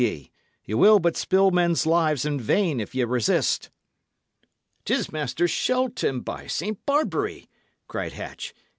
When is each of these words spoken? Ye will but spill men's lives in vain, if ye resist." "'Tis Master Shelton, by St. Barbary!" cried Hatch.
Ye 0.01 0.31
will 0.69 0.97
but 0.97 1.15
spill 1.15 1.51
men's 1.51 1.85
lives 1.85 2.25
in 2.25 2.39
vain, 2.39 2.79
if 2.79 2.95
ye 2.95 3.03
resist." 3.03 3.69
"'Tis 4.83 5.11
Master 5.11 5.47
Shelton, 5.47 6.21
by 6.21 6.47
St. 6.47 6.83
Barbary!" 6.87 7.47
cried 7.87 8.13
Hatch. 8.13 8.55